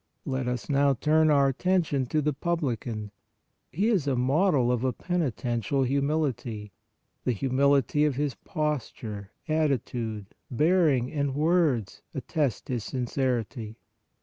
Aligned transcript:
Let 0.25 0.47
us 0.47 0.67
now 0.67 0.95
turn 0.95 1.29
our 1.29 1.49
attention 1.49 2.07
to 2.07 2.23
the 2.23 2.33
publican. 2.33 3.11
He 3.71 3.87
is 3.89 4.07
a 4.07 4.15
model 4.15 4.71
of 4.71 4.83
a 4.83 4.91
penitential 4.91 5.83
humility. 5.83 6.71
The 7.23 7.33
humility 7.33 8.03
of 8.05 8.15
his 8.15 8.33
posture, 8.33 9.29
attitude, 9.47 10.33
bearing 10.49 11.11
and 11.11 11.35
words 11.35 12.01
attest 12.15 12.67
his 12.67 12.83
sincerity. 12.83 13.77